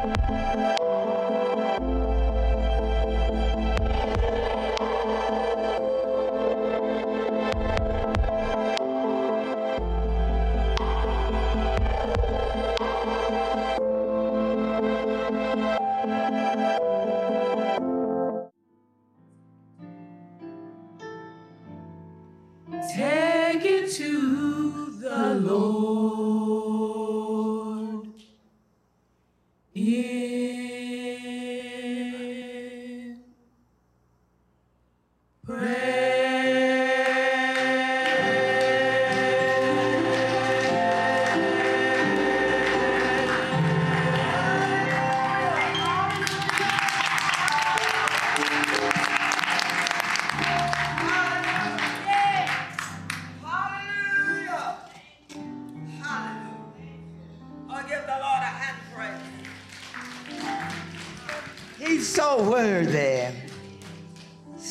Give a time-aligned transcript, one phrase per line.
[0.00, 0.77] Take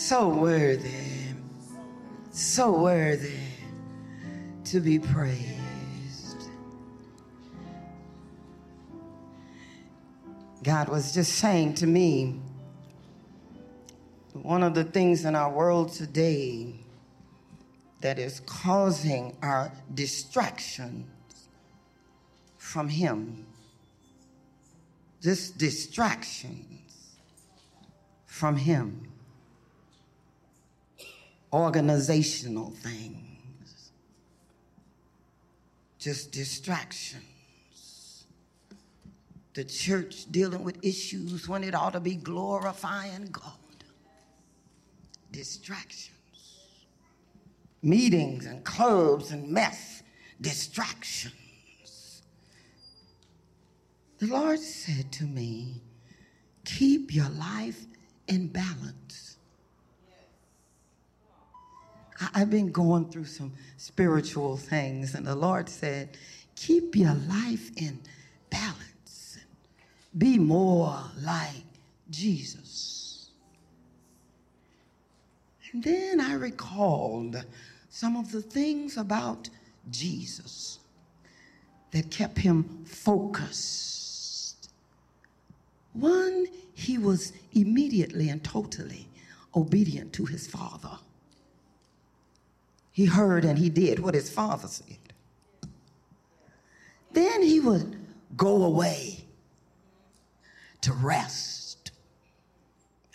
[0.07, 1.33] So worthy.
[2.31, 3.41] So worthy
[4.63, 6.49] to be praised.
[10.63, 12.39] God was just saying to me,
[14.31, 16.75] one of the things in our world today
[17.99, 21.49] that is causing our distractions
[22.57, 23.45] from Him
[25.21, 27.17] just distractions
[28.25, 29.06] from Him,
[31.51, 33.91] organizational things,
[35.99, 37.23] just distractions.
[39.53, 43.53] The church dealing with issues when it ought to be glorifying God.
[45.31, 46.13] Distractions.
[47.81, 50.03] Meetings and clubs and mess,
[50.39, 51.33] distractions.
[54.19, 55.81] The Lord said to me,
[56.65, 57.85] Keep your life
[58.27, 59.26] in balance.
[62.33, 66.17] I've been going through some spiritual things, and the Lord said,
[66.55, 67.99] Keep your life in
[68.49, 69.37] balance.
[70.17, 71.63] Be more like
[72.09, 73.29] Jesus.
[75.71, 77.45] And then I recalled
[77.89, 79.49] some of the things about
[79.91, 80.79] Jesus
[81.91, 84.71] that kept him focused.
[85.93, 89.07] One, he was immediately and totally
[89.55, 90.97] obedient to his father.
[92.97, 94.97] He heard and he did what his father said.
[97.11, 97.95] Then he would
[98.35, 99.23] go away
[100.81, 101.91] to rest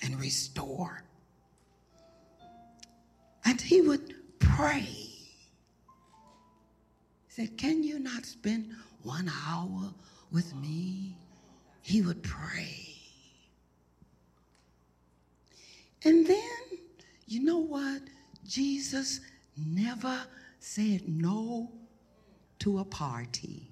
[0.01, 1.03] and restore.
[3.45, 4.79] And he would pray.
[4.83, 5.27] He
[7.27, 8.71] said, Can you not spend
[9.03, 9.93] one hour
[10.31, 11.17] with me?
[11.81, 12.87] He would pray.
[16.05, 16.79] And then,
[17.27, 18.03] you know what?
[18.47, 19.19] Jesus
[19.57, 20.21] never
[20.59, 21.71] said no
[22.61, 23.69] to a party.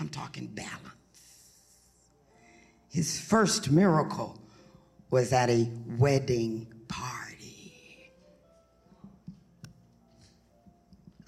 [0.00, 0.92] I'm talking balance.
[2.90, 4.38] His first miracle
[5.10, 5.68] was at a
[5.98, 8.12] wedding party.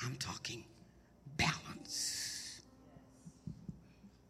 [0.05, 0.65] I'm talking
[1.37, 2.61] balance.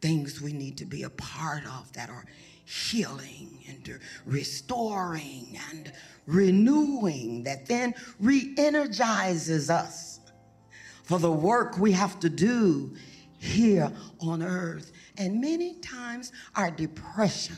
[0.00, 2.24] Things we need to be a part of that are
[2.64, 5.92] healing and restoring and
[6.26, 10.20] renewing, that then re energizes us
[11.02, 12.94] for the work we have to do
[13.40, 13.90] here
[14.20, 14.92] on earth.
[15.18, 17.56] And many times our depression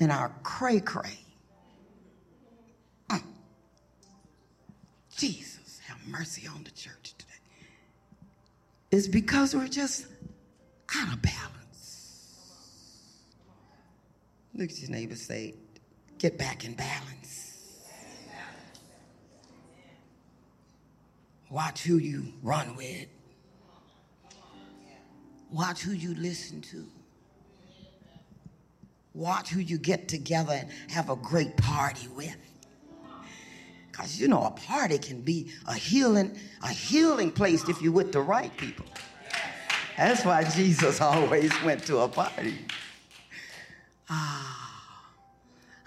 [0.00, 1.18] and our cray cray.
[3.10, 3.22] Mm.
[5.16, 7.32] Jesus, have mercy on the church today.
[8.90, 10.06] Is because we're just
[10.96, 12.34] out of balance.
[14.54, 15.54] Look at your neighbor say,
[16.18, 17.48] get back in balance.
[21.50, 23.06] Watch who you run with.
[25.50, 26.84] Watch who you listen to.
[29.14, 32.36] Watch who you get together and have a great party with.
[33.90, 38.12] Because you know, a party can be a healing, a healing place if you're with
[38.12, 38.84] the right people.
[39.98, 42.54] That's why Jesus always went to a party.
[44.08, 45.12] Ah,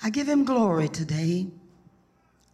[0.03, 1.47] I give him glory today.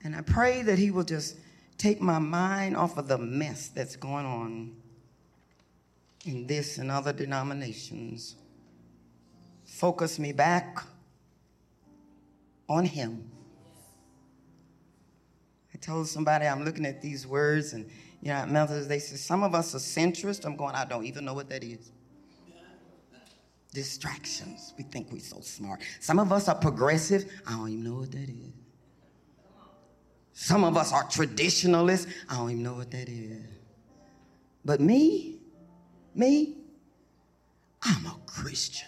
[0.04, 1.36] And I pray that he will just
[1.80, 4.76] take my mind off of the mess that's going on
[6.26, 8.36] in this and other denominations.
[9.66, 10.78] Focus me back
[12.70, 13.30] on him.
[15.74, 17.90] I told somebody I'm looking at these words, and
[18.22, 20.46] you know, Methodist, they say some of us are centrist.
[20.46, 21.92] I'm going, I don't even know what that is.
[23.74, 24.74] Distractions.
[24.78, 25.82] We think we're so smart.
[26.00, 27.26] Some of us are progressive.
[27.46, 28.54] I don't even know what that is.
[30.34, 32.12] Some of us are traditionalists.
[32.30, 33.44] I don't even know what that is.
[34.64, 35.40] But me,
[36.14, 36.58] me,
[37.82, 38.88] I'm a Christian.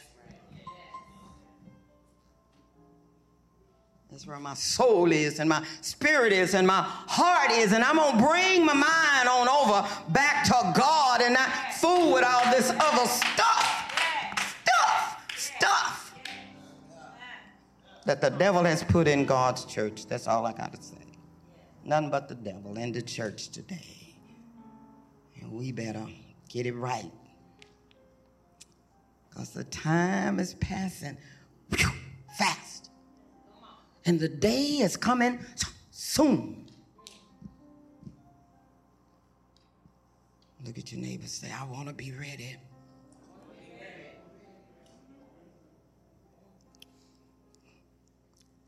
[4.12, 7.74] That's where my soul is and my spirit is and my heart is.
[7.74, 12.14] And I'm going to bring my mind on over back to God and not fool
[12.14, 13.86] with all this other stuff.
[14.48, 15.22] Stuff.
[15.36, 16.16] Stuff.
[18.06, 20.08] That the devil has put in God's church.
[20.08, 20.96] That's all I got to say.
[21.84, 24.16] Nothing but the devil in the church today.
[25.40, 26.06] And we better
[26.50, 27.12] get it right.
[29.30, 31.18] Because the time is passing
[32.38, 32.79] fast.
[34.10, 35.38] And the day is coming
[35.92, 36.66] soon.
[40.66, 42.56] Look at your neighbor say, I want to be ready.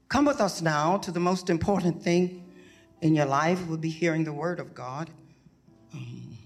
[0.09, 2.47] Come with us now to the most important thing
[3.01, 5.09] in your life will be hearing the word of God.
[5.91, 6.37] Um,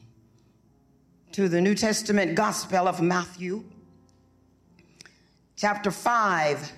[1.33, 3.65] to the New Testament Gospel of Matthew,
[5.57, 6.71] chapter 5,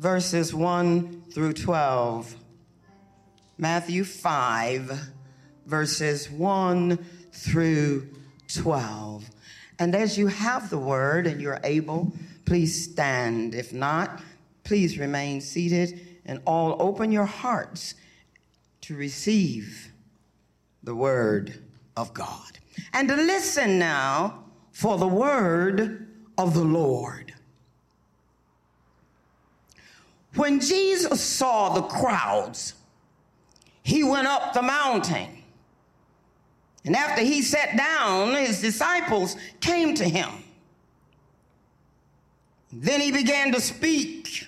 [0.00, 2.34] verses 1 through 12.
[3.58, 4.98] Matthew 5,
[5.66, 6.96] verses 1
[7.32, 8.08] through
[8.48, 9.28] 12.
[9.78, 12.14] And as you have the word and you're able,
[12.46, 13.54] please stand.
[13.54, 14.22] If not,
[14.64, 17.94] please remain seated and all open your hearts
[18.80, 19.92] to receive
[20.82, 21.62] the word
[21.98, 22.58] of God.
[22.94, 26.08] And to listen now for the word
[26.38, 27.34] of the Lord.
[30.34, 32.74] When Jesus saw the crowds,
[33.82, 35.42] he went up the mountain.
[36.84, 40.28] And after he sat down, his disciples came to him.
[42.72, 44.46] Then he began to speak.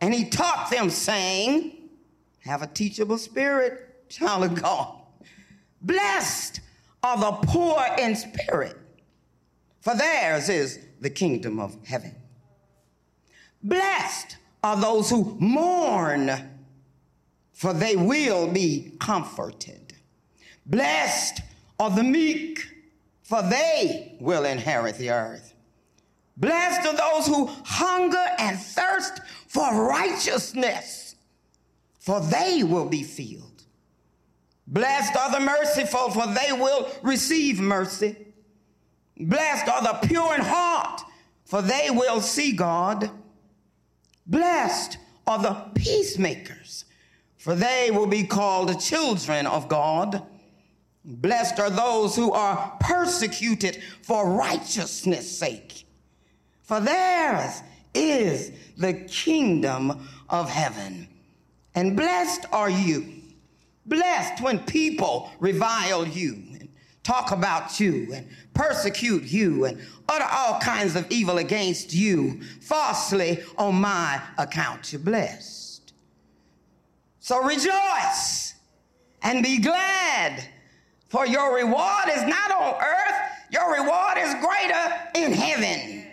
[0.00, 1.72] And he taught them, saying,
[2.40, 4.96] Have a teachable spirit, child of God.
[5.80, 6.60] Blessed
[7.02, 8.76] are the poor in spirit,
[9.80, 12.14] for theirs is the kingdom of heaven.
[13.62, 16.30] Blessed are those who mourn,
[17.52, 19.94] for they will be comforted.
[20.66, 21.40] Blessed
[21.78, 22.60] are the meek,
[23.22, 25.54] for they will inherit the earth.
[26.36, 31.14] Blessed are those who hunger and thirst for righteousness,
[31.98, 33.64] for they will be filled.
[34.66, 38.16] Blessed are the merciful, for they will receive mercy.
[39.18, 41.02] Blessed are the pure in heart,
[41.44, 43.10] for they will see God.
[44.26, 46.84] Blessed are the peacemakers,
[47.36, 50.22] for they will be called children of God.
[51.04, 55.84] Blessed are those who are persecuted for righteousness' sake,
[56.62, 57.62] for theirs
[57.94, 61.08] is the kingdom of heaven.
[61.74, 63.22] And blessed are you.
[63.86, 66.51] Blessed when people revile you
[67.02, 73.42] talk about you and persecute you and utter all kinds of evil against you falsely
[73.58, 74.92] on my account.
[74.92, 75.92] You're blessed.
[77.20, 78.54] So rejoice
[79.22, 80.44] and be glad,
[81.08, 83.16] for your reward is not on earth,
[83.50, 86.06] your reward is greater in heaven.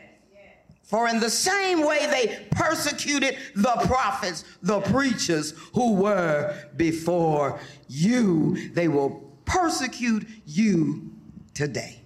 [0.83, 8.71] For in the same way they persecuted the prophets, the preachers who were before you,
[8.73, 11.11] they will persecute you
[11.53, 12.01] today.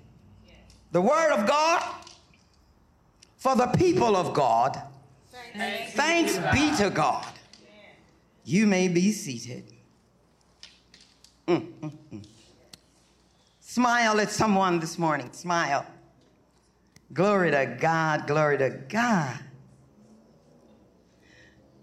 [0.92, 1.84] The word of God
[3.38, 4.82] for the people of God.
[5.56, 7.28] Thanks, be to God.
[8.46, 9.66] You may be seated.
[11.48, 12.26] Mm, mm, mm.
[13.60, 15.30] Smile at someone this morning.
[15.34, 15.86] Smile.
[17.12, 19.40] Glory to God, glory to God.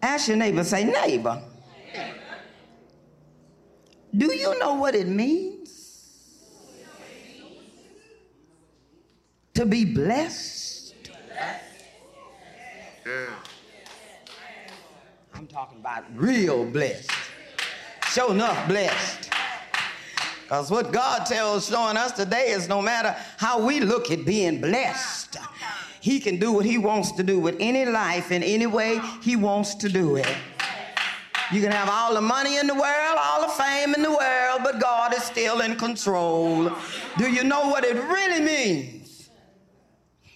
[0.02, 1.42] Ask your neighbor, say, neighbor,
[4.16, 6.40] do you know what it means
[9.54, 10.94] to be blessed?
[13.06, 13.26] Yeah.
[15.34, 17.10] I'm talking about real blessed.
[18.08, 19.30] Sure enough, blessed.
[20.42, 24.60] Because what God tells showing us today is no matter how we look at being
[24.60, 25.36] blessed,
[26.00, 29.36] He can do what He wants to do with any life in any way He
[29.36, 30.28] wants to do it.
[31.52, 34.60] You can have all the money in the world, all the fame in the world,
[34.62, 36.70] but God is still in control.
[37.18, 39.30] Do you know what it really means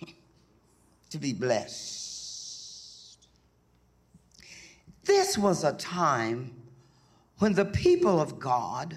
[1.11, 3.18] to be blessed?
[5.04, 6.52] This was a time
[7.38, 8.97] when the people of God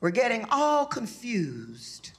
[0.00, 2.10] were getting all confused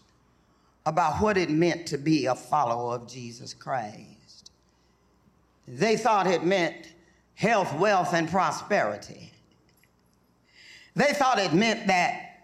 [0.86, 4.52] about what it meant to be a follower of Jesus Christ.
[5.68, 6.94] They thought it meant
[7.39, 9.31] health, wealth, and prosperity.
[10.93, 12.43] They thought it meant that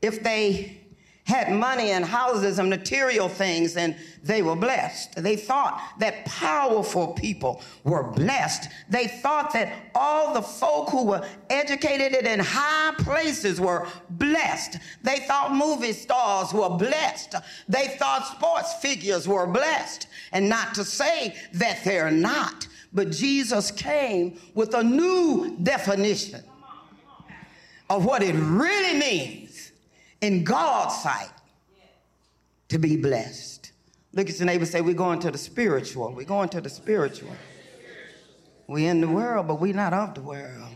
[0.00, 0.78] if they
[1.24, 5.22] had money and houses and material things and they were blessed.
[5.22, 8.70] They thought that powerful people were blessed.
[8.88, 14.78] They thought that all the folk who were educated and in high places were blessed.
[15.02, 17.36] They thought movie stars were blessed.
[17.68, 20.08] They thought sports figures were blessed.
[20.32, 26.42] And not to say that they're not, but Jesus came with a new definition
[27.88, 29.72] of what it really means
[30.20, 31.32] in God's sight
[32.68, 33.72] to be blessed.
[34.14, 36.12] Look at your neighbor say, We're going to the spiritual.
[36.12, 37.34] We're going to the spiritual.
[38.66, 40.68] We're in the world, but we're not of the world.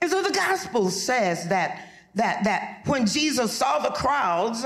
[0.00, 4.64] And so the gospel says that, that, that when Jesus saw the crowds,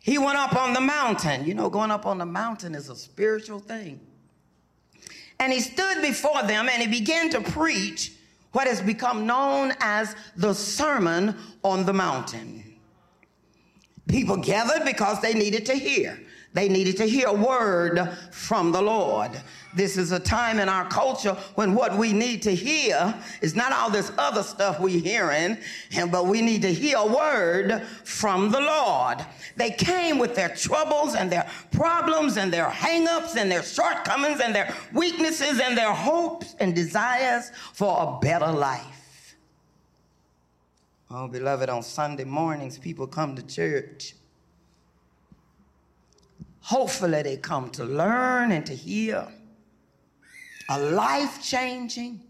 [0.00, 1.44] he went up on the mountain.
[1.46, 4.00] You know, going up on the mountain is a spiritual thing.
[5.38, 8.12] And he stood before them and he began to preach
[8.52, 12.64] what has become known as the Sermon on the Mountain.
[14.08, 16.18] People gathered because they needed to hear.
[16.56, 19.30] They needed to hear a word from the Lord.
[19.74, 23.72] This is a time in our culture when what we need to hear is not
[23.72, 25.58] all this other stuff we're hearing,
[26.10, 29.18] but we need to hear a word from the Lord.
[29.56, 34.54] They came with their troubles and their problems and their hangups and their shortcomings and
[34.54, 39.36] their weaknesses and their hopes and desires for a better life.
[41.10, 44.14] Oh, beloved, on Sunday mornings, people come to church
[46.66, 49.28] Hopefully, they come to learn and to hear
[50.68, 52.20] a life changing,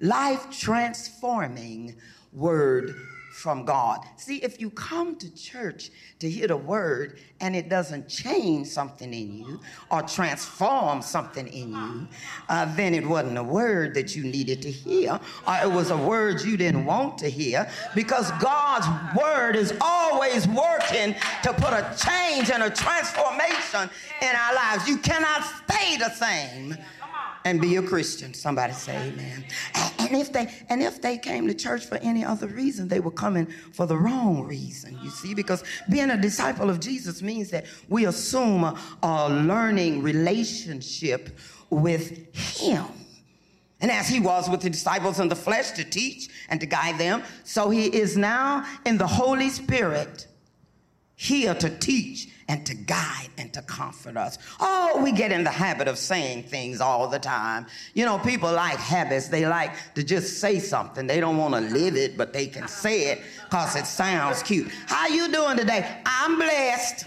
[0.00, 1.94] life transforming
[2.32, 2.96] word
[3.34, 3.98] from God.
[4.16, 9.12] See, if you come to church to hear the word and it doesn't change something
[9.12, 9.60] in you
[9.90, 12.08] or transform something in you,
[12.48, 15.96] uh, then it wasn't a word that you needed to hear, or it was a
[15.96, 18.86] word you didn't want to hear, because God's
[19.16, 23.90] word is always working to put a change and a transformation
[24.22, 24.88] in our lives.
[24.88, 26.76] You cannot stay the same
[27.44, 28.32] and be a Christian.
[28.34, 29.44] Somebody say amen.
[29.98, 33.10] And if they and if they came to church for any other reason, they were
[33.10, 37.66] coming for the wrong reason, you see, because being a disciple of Jesus means that
[37.88, 41.38] we assume a, a learning relationship
[41.70, 42.86] with him.
[43.80, 46.98] And as he was with the disciples in the flesh to teach and to guide
[46.98, 50.26] them, so he is now in the Holy Spirit
[51.16, 54.38] here to teach and to guide and to comfort us.
[54.60, 57.66] Oh, we get in the habit of saying things all the time.
[57.94, 59.28] You know, people like habits.
[59.28, 61.06] They like to just say something.
[61.06, 64.70] They don't want to live it, but they can say it because it sounds cute.
[64.86, 66.00] How you doing today?
[66.04, 67.06] I'm blessed.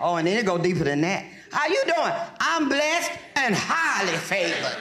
[0.00, 1.26] Oh, and then it go deeper than that.
[1.52, 2.12] How you doing?
[2.40, 4.76] I'm blessed and highly favored.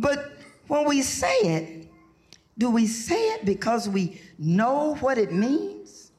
[0.00, 0.32] But
[0.68, 1.88] when we say it,
[2.56, 6.12] do we say it because we know what it means?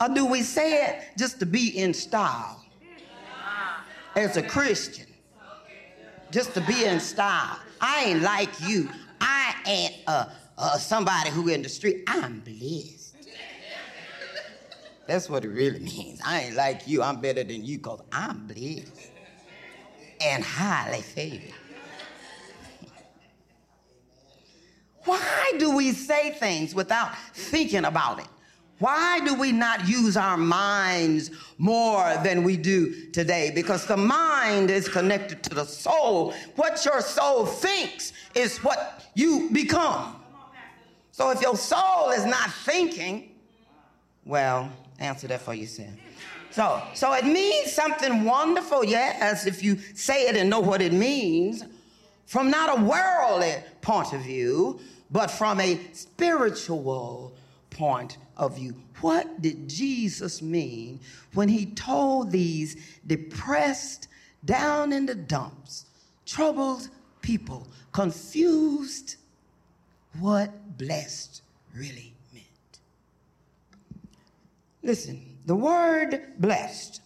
[0.00, 2.64] Or do we say it just to be in style
[4.14, 5.06] as a Christian?
[6.30, 7.58] Just to be in style.
[7.80, 8.88] I ain't like you.
[9.20, 12.04] I ain't uh, uh, somebody who in the street.
[12.06, 13.16] I'm blessed.
[15.06, 16.20] That's what it really means.
[16.24, 17.02] I ain't like you.
[17.02, 19.10] I'm better than you because I'm blessed
[20.20, 21.54] and highly favored.
[25.04, 28.26] Why do we say things without thinking about it?
[28.78, 33.50] Why do we not use our minds more than we do today?
[33.52, 36.32] Because the mind is connected to the soul.
[36.54, 40.14] What your soul thinks is what you become.
[41.10, 43.30] So if your soul is not thinking,
[44.24, 45.90] well, answer that for yourself.
[46.50, 50.92] So, so it means something wonderful, yes, if you say it and know what it
[50.92, 51.64] means
[52.26, 53.54] from not a worldly
[53.88, 54.78] point of view,
[55.10, 57.34] but from a spiritual
[57.70, 58.74] point of view.
[59.00, 61.00] What did Jesus mean
[61.32, 62.76] when he told these
[63.06, 64.08] depressed,
[64.44, 65.86] down in the dumps,
[66.26, 66.90] troubled
[67.22, 69.16] people, confused,
[70.20, 71.40] what blessed
[71.74, 72.80] really meant?
[74.82, 77.00] Listen, the word blessed,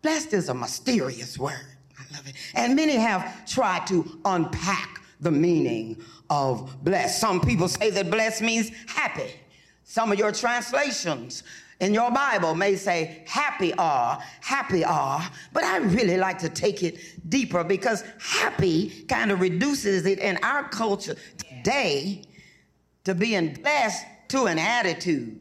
[0.00, 1.66] blessed is a mysterious word.
[1.98, 2.36] I love it.
[2.54, 7.20] And many have tried to unpack the meaning of blessed.
[7.20, 9.30] Some people say that blessed means happy.
[9.84, 11.42] Some of your translations
[11.80, 16.82] in your Bible may say happy are, happy are, but I really like to take
[16.82, 22.22] it deeper because happy kind of reduces it in our culture today
[23.04, 25.38] to being blessed to an attitude.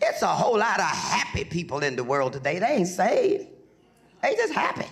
[0.00, 2.58] It's a whole lot of happy people in the world today.
[2.58, 3.48] They ain't saved.
[4.22, 4.86] They just happy.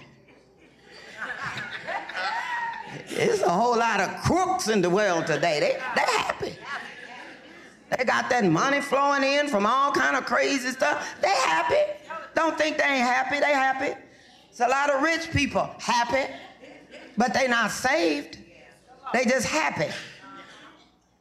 [3.16, 5.58] There's a whole lot of crooks in the world today.
[5.60, 6.56] They, they happy.
[7.90, 11.14] They got that money flowing in from all kind of crazy stuff.
[11.22, 11.80] They happy.
[12.34, 13.40] Don't think they ain't happy.
[13.40, 13.98] They happy.
[14.50, 16.32] It's a lot of rich people happy,
[17.16, 18.38] but they not saved.
[19.12, 19.92] They just happy.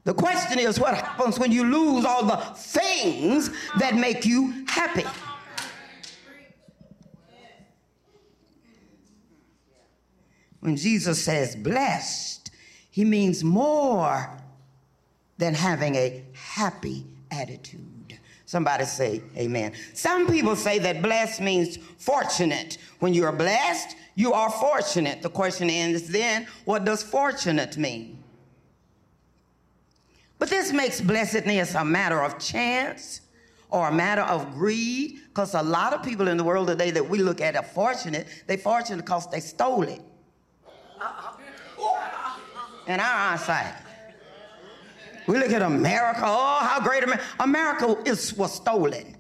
[0.04, 5.06] The question is what happens when you lose all the things that make you happy?
[10.66, 12.50] When Jesus says blessed,
[12.90, 14.36] he means more
[15.38, 18.18] than having a happy attitude.
[18.48, 19.74] Somebody say amen.
[19.94, 22.80] Some people say that blessed means fortunate.
[22.98, 25.22] When you're blessed, you are fortunate.
[25.22, 28.24] The question is then, what does fortunate mean?
[30.40, 33.22] But this makes blessedness a matter of chance
[33.70, 37.08] or a matter of greed, because a lot of people in the world today that
[37.08, 40.02] we look at are fortunate, they fortunate because they stole it.
[42.88, 43.74] In our eyesight.
[45.28, 46.22] We look at America.
[46.24, 47.26] Oh, how great America!
[47.40, 49.16] America is was stolen.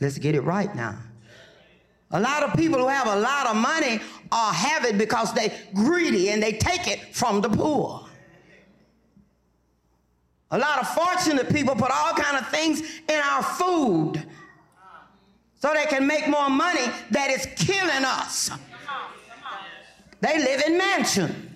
[0.00, 0.98] Let's get it right now.
[2.10, 4.00] A lot of people who have a lot of money
[4.30, 8.04] are have it because they greedy and they take it from the poor.
[10.50, 14.22] A lot of fortunate people put all kind of things in our food
[15.54, 18.50] so they can make more money that is killing us.
[20.20, 21.51] They live in mansions.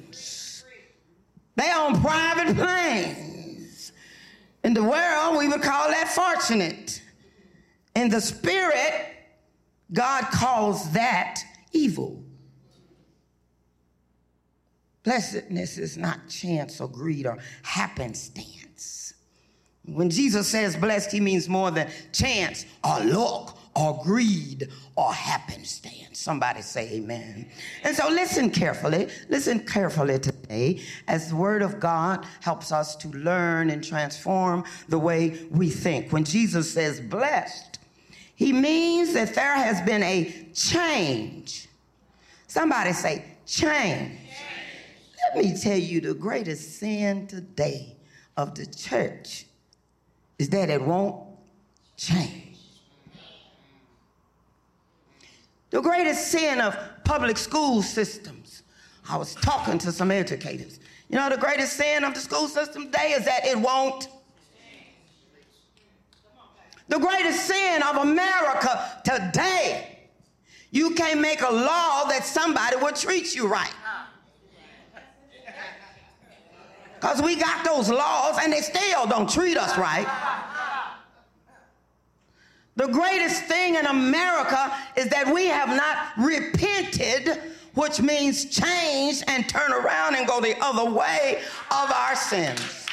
[1.57, 3.93] They own private planes.
[4.63, 7.03] In the world, we would call that fortunate.
[7.95, 9.17] In the spirit,
[9.93, 12.23] God calls that evil.
[15.03, 19.15] Blessedness is not chance or greed or happenstance.
[19.85, 26.19] When Jesus says blessed, he means more than chance or luck or greed or happenstance.
[26.19, 27.47] Somebody say amen.
[27.85, 33.09] And so listen carefully, listen carefully today as the word of God helps us to
[33.09, 36.13] learn and transform the way we think.
[36.13, 37.79] When Jesus says blessed,
[38.35, 41.69] he means that there has been a change.
[42.47, 44.19] Somebody say change.
[45.35, 47.97] Let me tell you the greatest sin today
[48.37, 49.47] of the church
[50.39, 51.25] is that it won't
[51.97, 52.46] change.
[55.71, 58.63] The greatest sin of public school systems.
[59.09, 60.81] I was talking to some educators.
[61.09, 64.09] You know, the greatest sin of the school system today is that it won't.
[66.89, 69.99] The greatest sin of America today,
[70.71, 73.73] you can't make a law that somebody will treat you right.
[76.95, 80.07] Because we got those laws and they still don't treat us right.
[82.77, 87.41] The greatest thing in America is that we have not repented,
[87.75, 92.87] which means change and turn around and go the other way of our sins.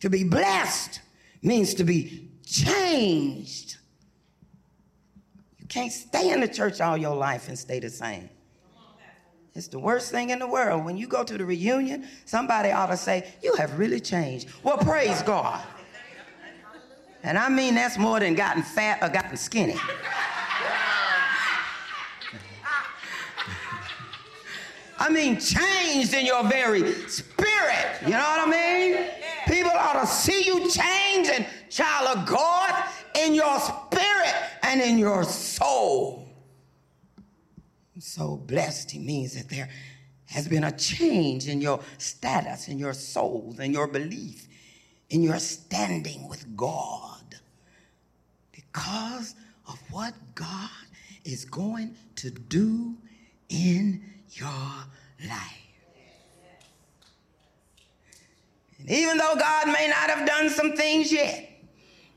[0.00, 1.00] To be blessed
[1.40, 3.76] means to be changed.
[5.58, 8.28] You can't stay in the church all your life and stay the same.
[9.54, 10.84] It's the worst thing in the world.
[10.84, 14.48] When you go to the reunion, somebody ought to say, You have really changed.
[14.62, 15.60] Well, praise God.
[17.22, 19.76] And I mean that's more than gotten fat or gotten skinny.
[24.98, 27.86] I mean, changed in your very spirit.
[28.02, 29.06] You know what I mean?
[29.46, 32.84] People ought to see you change and child of God
[33.14, 36.19] in your spirit and in your soul.
[38.00, 39.68] So blessed, he means that there
[40.26, 44.48] has been a change in your status, in your soul, in your belief,
[45.10, 47.36] in your standing with God
[48.52, 49.34] because
[49.68, 50.70] of what God
[51.24, 52.96] is going to do
[53.50, 54.48] in your
[55.28, 55.56] life.
[58.78, 61.48] And even though God may not have done some things yet,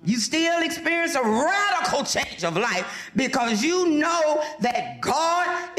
[0.05, 4.92] you still experience a radical change of life because you know that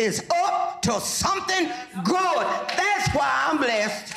[0.04, 1.66] is up to something
[2.04, 2.46] good.
[2.76, 4.14] That's why I'm blessed.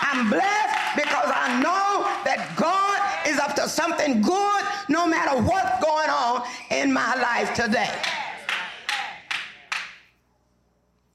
[0.00, 5.84] I'm blessed because I know that God is up to something good no matter what's
[5.84, 7.90] going on in my life today.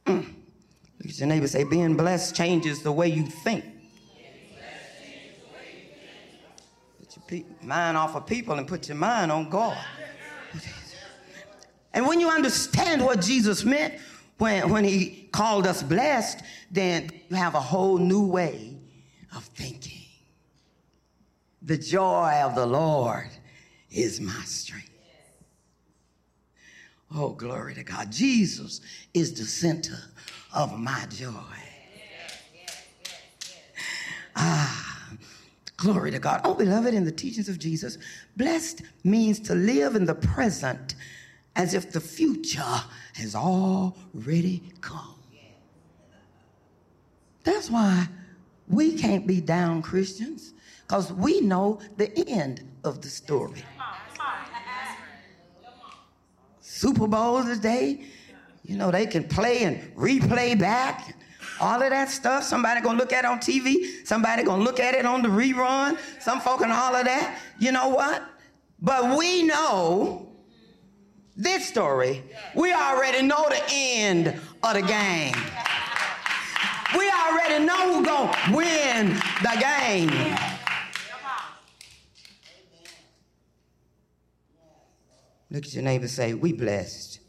[0.05, 0.25] Mm.
[0.99, 3.65] Look at your neighbor say, being blessed changes the way you think.
[6.99, 9.77] Put Pe- mind off of people and put your mind on God.
[11.93, 13.95] And when you understand what Jesus meant
[14.37, 18.75] when, when he called us blessed, then you have a whole new way
[19.35, 20.01] of thinking.
[21.61, 23.29] The joy of the Lord
[23.91, 24.89] is my strength.
[27.13, 28.11] Oh, glory to God.
[28.11, 28.81] Jesus
[29.13, 29.97] is the center
[30.55, 31.29] of my joy.
[34.35, 35.09] Ah,
[35.77, 36.41] glory to God.
[36.45, 37.97] Oh, beloved, in the teachings of Jesus,
[38.37, 40.95] blessed means to live in the present
[41.55, 42.81] as if the future
[43.13, 45.15] has already come.
[47.43, 48.07] That's why
[48.67, 53.63] we can't be down Christians, because we know the end of the story.
[56.61, 58.05] Super Bowl today,
[58.63, 61.15] you know, they can play and replay back.
[61.59, 62.43] All of that stuff.
[62.43, 64.05] Somebody gonna look at it on TV.
[64.05, 65.97] Somebody gonna look at it on the rerun.
[66.19, 67.39] Some folk and all of that.
[67.59, 68.23] You know what?
[68.79, 70.30] But we know
[71.35, 72.23] this story.
[72.55, 75.35] We already know the end of the game.
[76.97, 79.07] We already know who's gonna win
[79.41, 80.37] the game.
[85.49, 87.19] Look at your neighbor say, We blessed.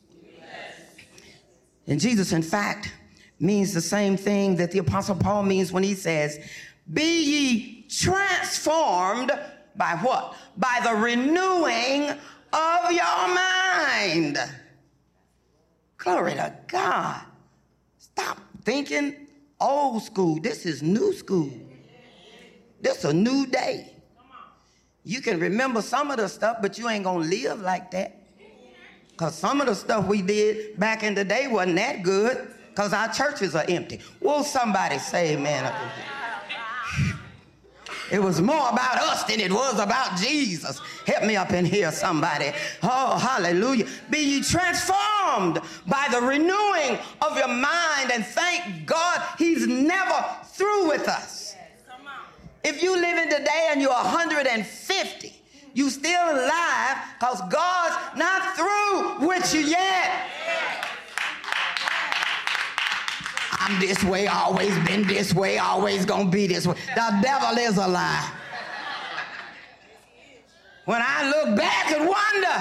[1.86, 2.92] And Jesus, in fact,
[3.40, 6.38] means the same thing that the Apostle Paul means when he says,
[6.92, 9.32] Be ye transformed
[9.74, 10.36] by what?
[10.56, 12.16] By the renewing
[12.52, 14.38] of your mind.
[15.96, 17.22] Glory to God.
[17.98, 19.26] Stop thinking
[19.60, 20.40] old school.
[20.40, 21.50] This is new school.
[22.80, 23.92] This is a new day.
[25.04, 28.18] You can remember some of the stuff, but you ain't gonna live like that.
[29.10, 32.92] Because some of the stuff we did back in the day wasn't that good, because
[32.92, 34.00] our churches are empty.
[34.20, 35.72] Will somebody say amen?
[38.10, 40.80] It was more about us than it was about Jesus.
[41.06, 42.52] Help me up in here, somebody.
[42.82, 43.86] Oh, hallelujah.
[44.10, 50.88] Be ye transformed by the renewing of your mind, and thank God he's never through
[50.88, 51.56] with us.
[52.64, 55.42] If you live in today and you're 150,
[55.74, 60.28] you still alive because God's not through with you yet.
[63.64, 66.74] I'm this way, always been this way, always gonna be this way.
[66.96, 68.28] The devil is a lie.
[70.84, 72.56] When I look back and wonder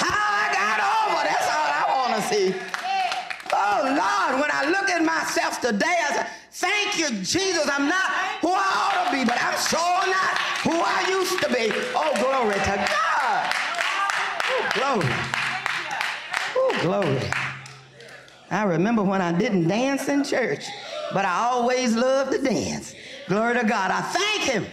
[0.00, 2.54] how I got over, that's all I wanna see.
[3.52, 7.68] Oh Lord, when I look at myself today, I say, thank you, Jesus.
[7.68, 8.10] I'm not
[8.40, 11.70] who I ought to be, but I'm sure not who I used to be.
[11.94, 13.54] Oh, glory to God.
[14.48, 15.14] Oh, glory.
[16.56, 17.43] Oh, glory.
[18.54, 20.66] I remember when I didn't dance in church,
[21.12, 22.94] but I always loved to dance.
[23.26, 23.90] Glory to God.
[23.90, 24.64] I thank Him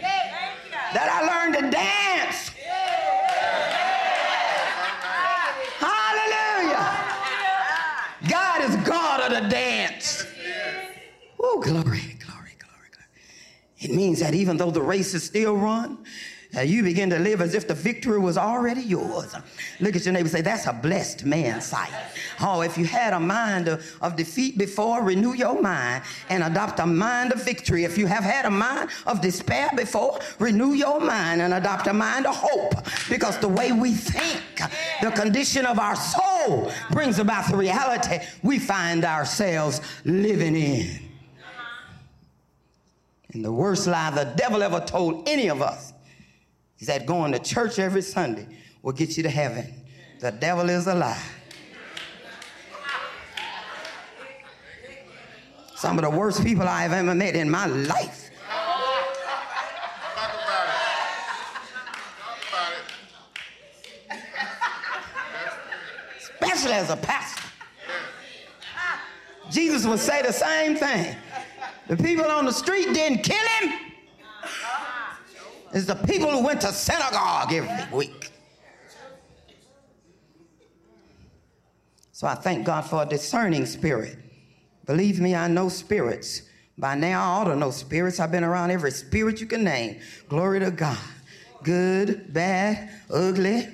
[0.92, 2.50] that I learned to dance.
[5.78, 6.92] Hallelujah.
[8.28, 10.26] God is God of the dance.
[11.40, 13.08] Oh, glory, glory, glory, glory.
[13.78, 16.04] It means that even though the race is still run,
[16.60, 19.34] you begin to live as if the victory was already yours.
[19.80, 21.90] Look at your neighbor say, That's a blessed man's sight.
[22.40, 26.78] Oh, if you had a mind of, of defeat before, renew your mind and adopt
[26.80, 27.84] a mind of victory.
[27.84, 31.94] If you have had a mind of despair before, renew your mind and adopt a
[31.94, 32.74] mind of hope.
[33.08, 34.42] Because the way we think,
[35.00, 40.98] the condition of our soul brings about the reality we find ourselves living in.
[43.32, 45.91] And the worst lie the devil ever told any of us
[46.82, 48.44] is that going to church every Sunday
[48.82, 49.72] will get you to heaven.
[50.18, 51.22] The devil is a lie.
[55.76, 58.30] Some of the worst people I've ever met in my life.
[66.18, 67.44] Especially as a pastor.
[69.52, 71.14] Jesus would say the same thing.
[71.86, 73.72] The people on the street didn't kill him.
[75.72, 78.30] It's the people who went to synagogue every week.
[82.10, 84.18] So I thank God for a discerning spirit.
[84.84, 86.42] Believe me, I know spirits.
[86.76, 88.20] By now, I ought to know spirits.
[88.20, 90.00] I've been around every spirit you can name.
[90.28, 90.98] Glory to God.
[91.62, 93.68] Good, bad, ugly.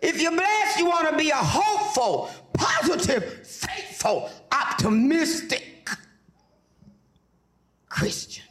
[0.00, 5.88] if you're blessed, you want to be a hopeful, positive, faithful, optimistic
[7.88, 8.47] Christian.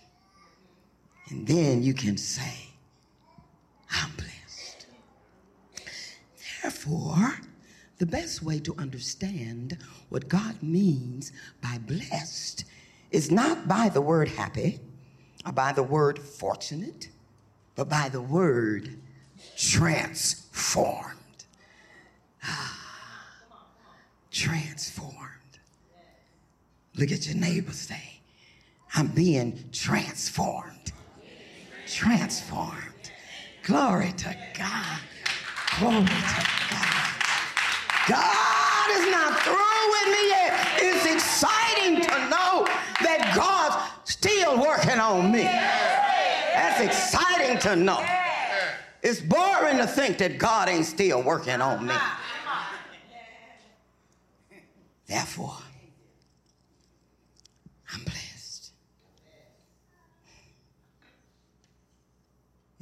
[1.29, 2.69] And then you can say,
[3.91, 4.85] I'm blessed.
[6.61, 7.39] Therefore,
[7.97, 9.77] the best way to understand
[10.09, 12.63] what God means by blessed
[13.11, 14.79] is not by the word happy
[15.45, 17.09] or by the word fortunate,
[17.75, 18.99] but by the word
[19.57, 21.13] transformed.
[22.43, 22.87] Ah,
[24.31, 25.13] transformed.
[26.95, 28.19] Look at your neighbor say,
[28.93, 30.76] I'm being transformed.
[31.87, 33.11] Transformed.
[33.63, 34.99] Glory to God.
[35.79, 37.07] Glory to God.
[38.07, 40.53] God is not through with me yet.
[40.77, 42.65] It's exciting to know
[43.01, 43.77] that God's
[44.09, 45.43] still working on me.
[45.43, 48.03] That's exciting to know.
[49.01, 51.95] It's boring to think that God ain't still working on me.
[55.07, 55.55] Therefore,
[57.93, 58.71] I'm blessed.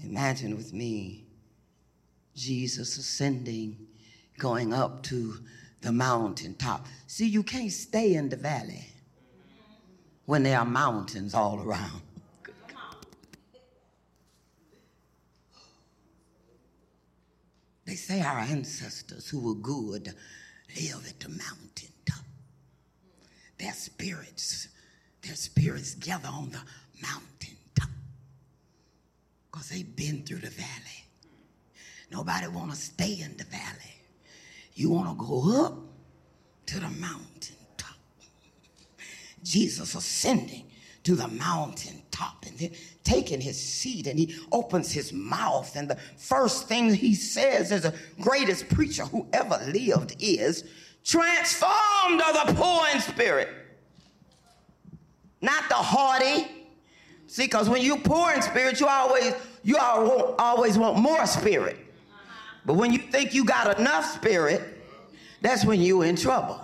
[0.06, 1.26] Imagine with me
[2.36, 3.78] Jesus ascending,
[4.38, 5.36] going up to
[5.82, 6.86] the mountaintop.
[7.08, 8.86] See, you can't stay in the valley
[10.26, 12.02] when there are mountains all around.
[17.86, 20.14] They say our ancestors who were good
[20.76, 22.26] live at the mountaintop.
[23.58, 24.68] Their spirits,
[25.22, 26.62] their spirits gather on the
[27.02, 27.55] mountaintop
[29.56, 31.06] because they've been through the valley.
[32.12, 33.96] Nobody want to stay in the valley.
[34.74, 35.78] You want to go up
[36.66, 37.96] to the mountaintop.
[39.44, 40.66] Jesus ascending
[41.04, 42.72] to the mountaintop and then
[43.06, 47.84] taking his seat and he opens his mouth and the first thing he says as
[47.84, 50.66] the greatest preacher who ever lived is
[51.04, 53.50] transformed are the poor in spirit
[55.42, 56.55] not the haughty
[57.28, 59.34] see because when you poor in spirit you always
[59.64, 61.78] you always want more spirit
[62.66, 64.62] but when you think you got enough spirit
[65.42, 66.60] that's when you're in trouble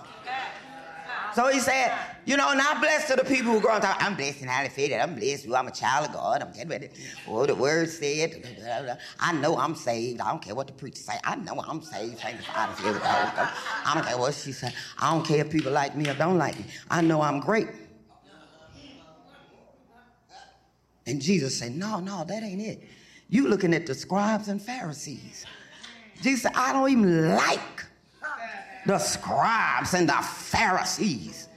[1.34, 3.84] so he said you know, not blessed to the people who grow up.
[4.00, 5.00] I'm blessed and highly favored.
[5.00, 5.48] I'm blessed.
[5.52, 6.42] I'm a child of God.
[6.44, 6.90] I'm getting ready.
[7.28, 8.44] Oh, the word said.
[9.20, 10.22] I know I'm saved.
[10.22, 11.14] I don't care what the preacher say.
[11.24, 12.20] I know I'm saved.
[12.20, 13.00] Sanctified the Holy.
[13.04, 14.74] I don't care what she said.
[15.00, 16.66] I don't care if people like me or don't like me.
[16.92, 17.68] I know I'm great.
[21.08, 22.84] And Jesus said, No, no, that ain't it.
[23.30, 25.46] You looking at the scribes and Pharisees.
[26.22, 27.86] Jesus said, I don't even like
[28.86, 31.48] the scribes and the Pharisees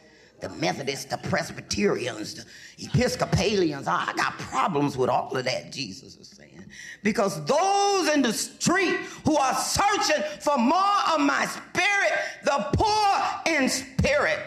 [0.44, 2.44] the Methodists, the Presbyterians, the
[2.78, 3.88] Episcopalians.
[3.88, 6.64] I got problems with all of that, Jesus is saying.
[7.02, 12.12] Because those in the street who are searching for more of my spirit,
[12.44, 14.38] the poor in spirit,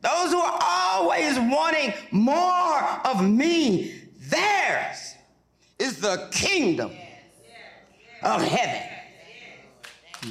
[0.00, 3.95] those who are always wanting more of me,
[4.28, 5.14] theirs
[5.78, 6.92] is the kingdom
[8.22, 8.82] of heaven.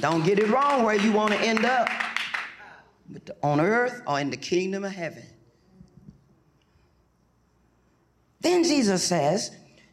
[0.00, 1.88] Don't get it wrong where you want to end up
[3.08, 5.22] but on earth or in the kingdom of heaven.
[8.40, 9.50] Then Jesus says,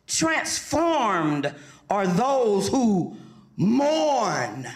[0.07, 1.53] transformed
[1.89, 3.15] are those who
[3.55, 4.67] mourn.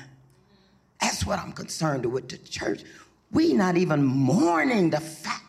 [1.02, 2.84] That's what I'm concerned with the church.
[3.32, 5.44] We not even mourning the fact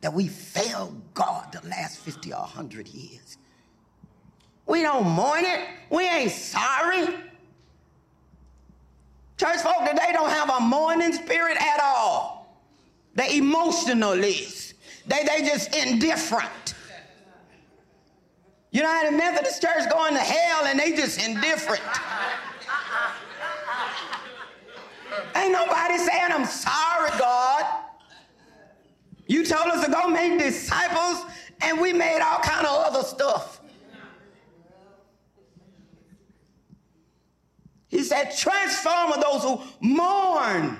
[0.00, 3.38] that we failed God the last 50 or 100 years.
[4.66, 5.60] We don't mourn it.
[5.90, 7.06] We ain't sorry.
[9.38, 12.56] Church folk today don't have a mourning spirit at all.
[13.14, 14.74] They emotionalists.
[15.06, 16.74] They they just indifferent.
[18.70, 21.82] United Methodist Church going to hell and they just indifferent.
[25.34, 27.64] Ain't nobody saying, I'm sorry, God.
[29.28, 31.24] You told us to go make disciples,
[31.60, 33.60] and we made all kind of other stuff.
[37.88, 40.78] He said, transform those who mourn.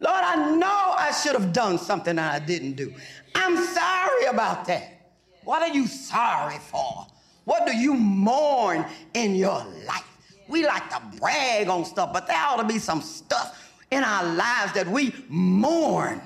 [0.00, 2.94] Lord, I know I should have done something that I didn't do.
[3.34, 5.12] I'm sorry about that.
[5.42, 7.06] What are you sorry for?
[7.44, 10.04] What do you mourn in your life?
[10.48, 14.24] We like to brag on stuff, but there ought to be some stuff in our
[14.34, 16.20] lives that we mourn.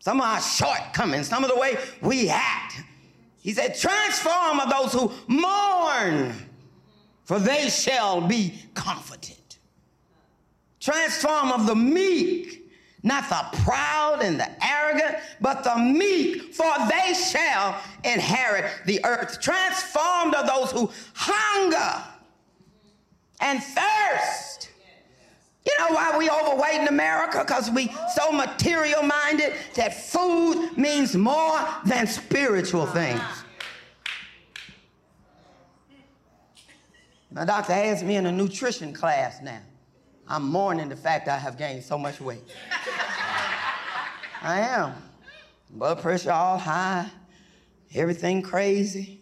[0.00, 2.82] Some of our shortcomings, some of the way we act.
[3.38, 6.34] He said, transform of those who mourn
[7.30, 9.36] for they shall be comforted.
[10.80, 12.68] Transform of the meek,
[13.04, 19.40] not the proud and the arrogant, but the meek, for they shall inherit the earth.
[19.40, 22.02] Transformed of those who hunger
[23.38, 24.59] and thirst.
[25.70, 27.44] You know why we overweight in America?
[27.46, 33.22] Because we so material minded that food means more than spiritual things.
[37.30, 39.60] My doctor has me in a nutrition class now.
[40.26, 42.42] I'm mourning the fact I have gained so much weight.
[44.42, 44.94] I am.
[45.70, 47.08] Blood pressure all high.
[47.94, 49.20] Everything crazy.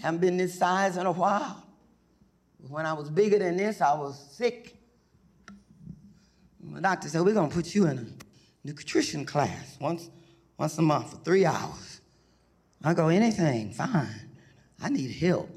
[0.00, 1.62] Haven't been this size in a while.
[2.68, 4.76] When I was bigger than this, I was sick.
[6.62, 10.08] My doctor said, We're going to put you in a nutrition class once,
[10.56, 12.00] once a month for three hours.
[12.84, 14.30] I go, Anything, fine.
[14.80, 15.50] I need help.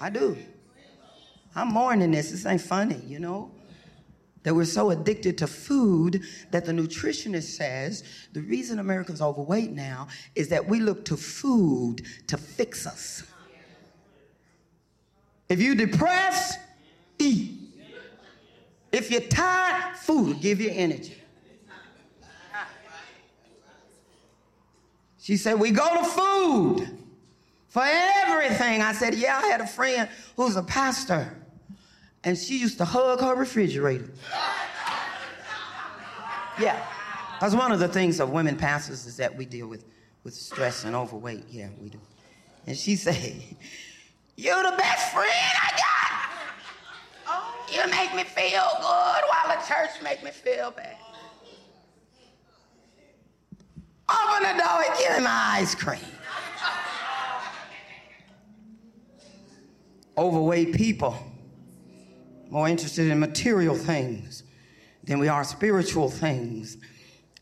[0.00, 0.36] I do.
[1.54, 2.30] I'm than this.
[2.30, 3.50] This ain't funny, you know?
[4.42, 10.08] That we're so addicted to food that the nutritionist says the reason Americans overweight now
[10.34, 13.24] is that we look to food to fix us.
[15.48, 16.58] If you're depressed,
[17.18, 17.52] eat.
[18.92, 21.16] If you're tired, food will give you energy.
[25.20, 26.98] She said, We go to food
[27.68, 28.80] for everything.
[28.80, 31.36] I said, Yeah, I had a friend who's a pastor,
[32.24, 34.10] and she used to hug her refrigerator.
[36.60, 36.84] Yeah.
[37.40, 39.84] That's one of the things of women pastors is that we deal with,
[40.24, 41.44] with stress and overweight.
[41.50, 42.00] Yeah, we do.
[42.66, 43.42] And she said,
[44.36, 45.86] You're the best friend I got.
[47.72, 50.96] You make me feel good while the church make me feel bad.
[54.08, 56.00] Open the door and give me my ice cream.
[60.18, 61.16] Overweight people,
[62.48, 64.44] more interested in material things
[65.04, 66.76] than we are spiritual things.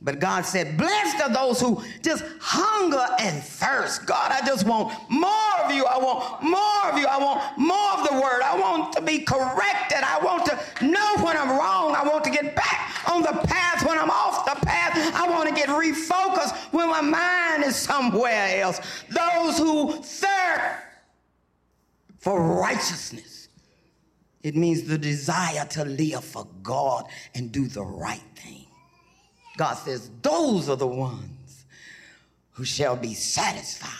[0.04, 4.04] But God said, Blessed are those who just hunger and thirst.
[4.04, 5.86] God, I just want more of you.
[5.86, 7.06] I want more of you.
[7.06, 8.42] I want more of the word.
[8.42, 9.98] I want to be corrected.
[10.02, 11.96] I want to know when I'm wrong.
[11.96, 14.92] I want to get back on the path when I'm off the path.
[15.14, 18.82] I want to get refocused when my mind is somewhere else.
[19.08, 20.84] Those who thirst
[22.18, 23.48] for righteousness.
[24.42, 28.63] It means the desire to live for God and do the right thing.
[29.56, 31.64] God says, Those are the ones
[32.52, 33.90] who shall be satisfied.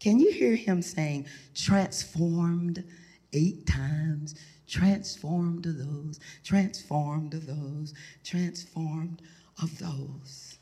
[0.00, 2.84] Can you hear him saying, transformed
[3.32, 4.34] eight times?
[4.66, 9.22] Transformed of those, transformed of those, transformed
[9.62, 10.58] of those.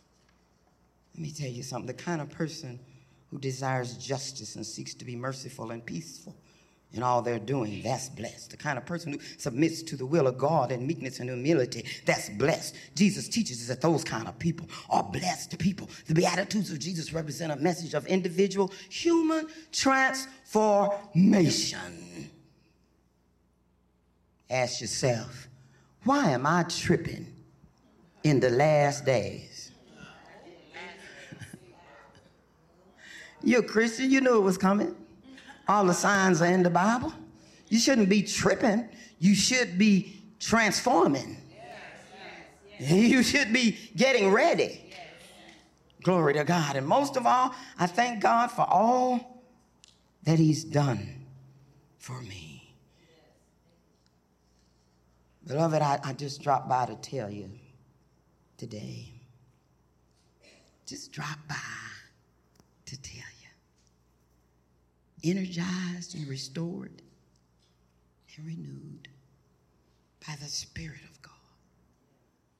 [1.14, 1.88] Let me tell you something.
[1.88, 2.78] The kind of person
[3.30, 6.36] who desires justice and seeks to be merciful and peaceful
[6.92, 8.50] in all they're doing, that's blessed.
[8.50, 11.84] The kind of person who submits to the will of God in meekness and humility,
[12.04, 12.74] that's blessed.
[12.94, 15.90] Jesus teaches us that those kind of people are blessed people.
[16.06, 22.30] The Beatitudes of Jesus represent a message of individual human transformation.
[24.48, 25.48] Ask yourself,
[26.04, 27.26] why am I tripping
[28.22, 29.72] in the last days?
[33.42, 34.94] You're a Christian, you knew it was coming.
[35.68, 37.12] All the signs are in the Bible.
[37.68, 38.88] You shouldn't be tripping.
[39.18, 41.36] You should be transforming.
[42.78, 44.92] You should be getting ready.
[46.02, 46.76] Glory to God.
[46.76, 49.42] And most of all, I thank God for all
[50.22, 51.26] that He's done
[51.98, 52.74] for me.
[55.46, 57.50] Beloved, I, I just dropped by to tell you
[58.56, 59.12] today.
[60.86, 61.56] Just drop by
[62.86, 63.35] to tell you.
[65.24, 67.02] Energized and restored
[68.36, 69.08] and renewed
[70.26, 71.32] by the Spirit of God.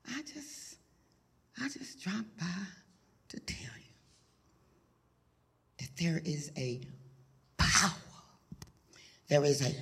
[0.09, 0.77] I just,
[1.61, 2.47] I just dropped by
[3.29, 3.95] to tell you
[5.79, 6.81] that there is a
[7.59, 7.93] power.
[9.29, 9.75] There is a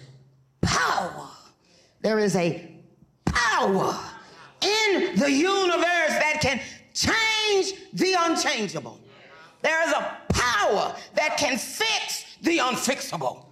[0.61, 1.29] power.
[2.01, 2.75] There is a
[3.25, 3.99] power
[4.61, 6.61] in the universe that can
[6.93, 9.01] change the unchangeable.
[9.63, 13.47] There is a power that can fix the unfixable.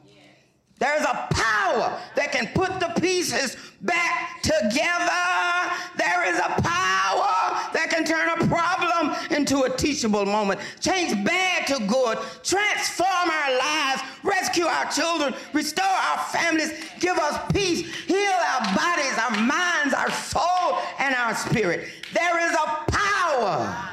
[0.79, 5.77] There's a power that can put the pieces back together.
[5.97, 11.69] There is a power that can turn a problem into a teachable moment, change bad
[11.69, 18.33] to good, transform our lives, rescue our children, restore our families, give us peace, heal
[18.33, 21.89] our bodies, our minds, our soul, and our spirit.
[22.13, 23.89] There is a power.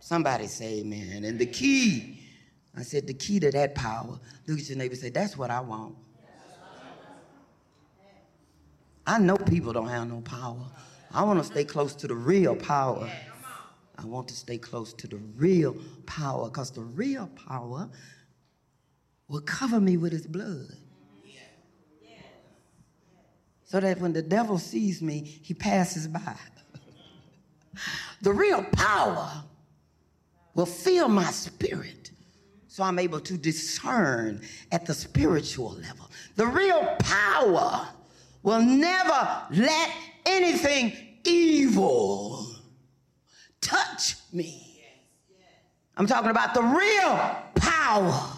[0.00, 1.24] Somebody say amen.
[1.24, 2.20] And the key
[2.76, 4.20] I said, the key to that power.
[4.46, 5.96] Look at your neighbor say, that's what I want.
[9.06, 10.66] I know people don't have no power.
[11.12, 13.08] I want to stay close to the real power.
[13.96, 17.88] I want to stay close to the real power because the real power
[19.28, 20.66] will cover me with his blood.
[23.64, 26.36] So that when the devil sees me, he passes by.
[28.22, 29.44] the real power
[30.54, 32.10] will fill my spirit
[32.76, 36.10] so I'm able to discern at the spiritual level.
[36.34, 37.88] The real power
[38.42, 39.90] will never let
[40.26, 40.92] anything
[41.24, 42.54] evil
[43.62, 44.84] touch me.
[45.96, 48.28] I'm talking about the real power.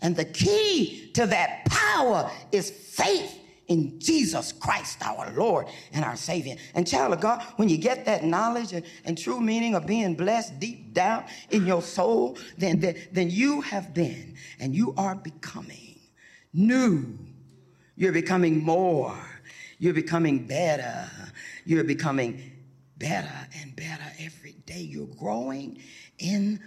[0.00, 3.38] And the key to that power is faith
[3.72, 6.56] in Jesus Christ, our Lord and our Savior.
[6.74, 10.14] And child of God, when you get that knowledge and, and true meaning of being
[10.14, 15.14] blessed deep down in your soul, then, then, then you have been and you are
[15.14, 15.98] becoming
[16.52, 17.18] new.
[17.96, 19.16] You're becoming more.
[19.78, 21.10] You're becoming better.
[21.64, 22.52] You're becoming
[22.98, 24.80] better and better every day.
[24.80, 25.80] You're growing
[26.18, 26.60] in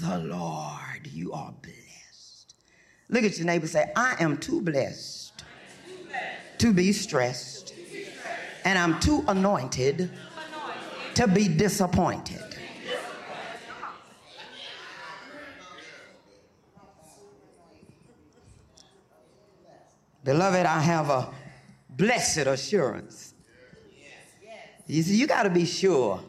[0.00, 1.08] the Lord.
[1.12, 2.54] You are blessed.
[3.08, 5.31] Look at your neighbor say, I am too blessed
[6.62, 7.74] to be stressed,
[8.64, 10.08] and I'm too anointed
[11.14, 12.40] to be disappointed.
[20.22, 21.34] Beloved, I have a
[21.90, 23.34] blessed assurance.
[24.86, 26.20] You see, you got to be sure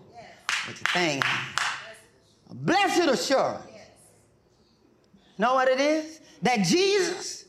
[0.65, 1.21] what your thing
[2.49, 3.67] A blessed assurance.
[5.37, 6.21] Know what it is?
[6.41, 7.45] That Jesus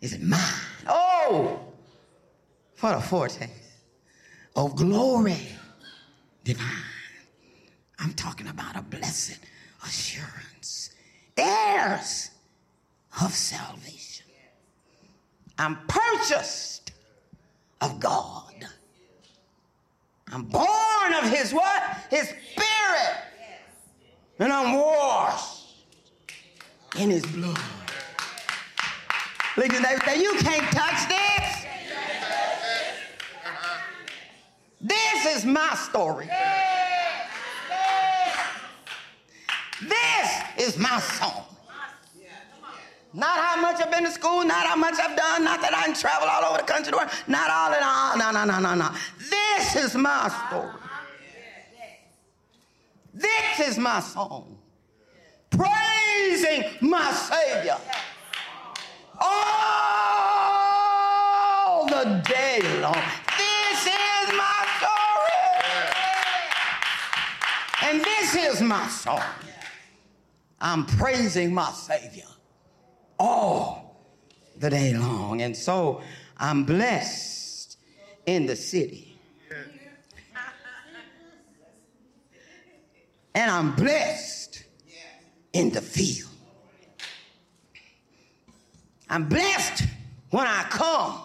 [0.00, 0.67] is mine.
[0.86, 1.60] Oh,
[2.74, 3.50] for the foretaste
[4.54, 5.48] of glory
[6.44, 6.66] divine.
[7.98, 9.38] I'm talking about a blessed
[9.84, 10.90] assurance.
[11.36, 12.30] Heirs
[13.22, 14.26] of salvation.
[15.58, 16.92] I'm purchased
[17.80, 18.66] of God.
[20.30, 21.82] I'm born of his what?
[22.10, 23.16] His spirit.
[24.38, 25.84] And I'm washed
[26.96, 27.58] in his blood.
[29.58, 30.04] Look at.
[30.04, 31.66] Say, you can't touch this.
[34.80, 36.30] This is my story.
[39.82, 41.44] This is my song.
[43.12, 45.86] Not how much I've been to school, not how much I've done, not that I
[45.86, 46.92] can travel all over the country,
[47.26, 48.16] not all in all.
[48.16, 48.94] No, no, no, no, no.
[49.18, 50.70] This is my story.
[53.12, 54.56] This is my song.
[55.50, 57.78] Praising my Savior
[59.20, 59.36] all
[61.86, 63.02] the day long.
[63.36, 65.88] This is my story.
[67.82, 69.22] And this is my song.
[70.60, 72.26] I'm praising my Savior
[73.18, 73.96] all
[74.58, 75.42] the day long.
[75.42, 76.02] And so
[76.36, 77.78] I'm blessed
[78.26, 79.18] in the city.
[83.34, 84.64] And I'm blessed
[85.52, 86.27] in the field.
[89.10, 89.84] I'm blessed
[90.30, 91.22] when I come.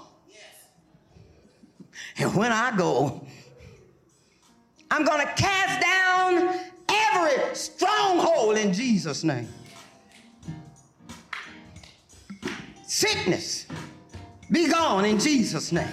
[2.17, 3.25] And when I go,
[4.91, 6.59] I'm going to cast down
[6.89, 9.47] every stronghold in Jesus' name.
[12.86, 13.65] Sickness,
[14.51, 15.88] be gone in Jesus' name.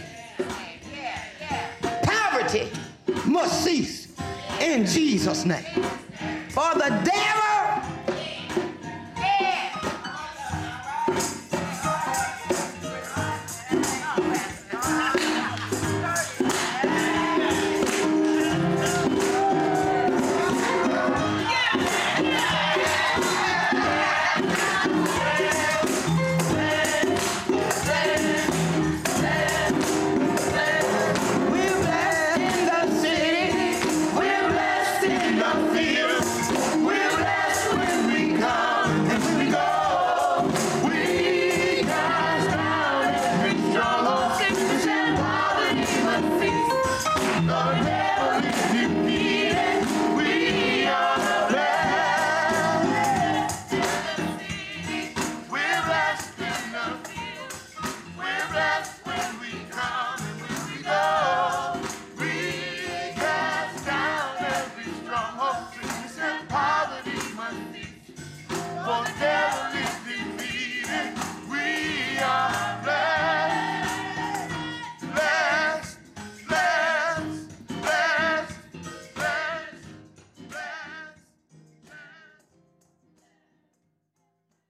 [2.03, 2.69] Poverty
[3.25, 4.15] must cease
[4.61, 5.65] in Jesus' name.
[6.51, 7.50] For the devil